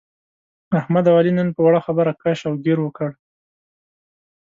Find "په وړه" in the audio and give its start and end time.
1.55-1.79